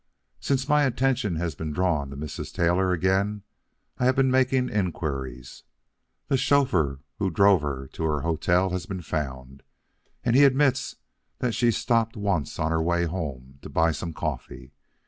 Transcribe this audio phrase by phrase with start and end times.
[0.39, 2.51] Since my attention has been drawn to Mrs.
[2.51, 3.43] Taylor again,
[3.99, 5.61] I have been making inquiries.
[6.27, 9.61] The chauffeur who drove her to her hotel has been found,
[10.23, 10.95] and he admits
[11.37, 14.73] that she stopped once on her way home, to buy some coffee.